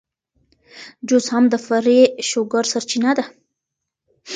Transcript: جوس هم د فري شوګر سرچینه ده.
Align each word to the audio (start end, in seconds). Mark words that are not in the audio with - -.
جوس 1.07 1.25
هم 1.33 1.43
د 1.49 1.55
فري 1.65 1.99
شوګر 2.29 2.63
سرچینه 2.71 3.11
ده. 3.17 3.25